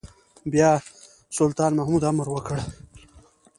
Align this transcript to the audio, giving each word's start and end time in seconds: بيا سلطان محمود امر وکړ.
بيا 0.51 0.71
سلطان 1.37 1.71
محمود 1.79 2.03
امر 2.11 2.27
وکړ. 2.31 2.57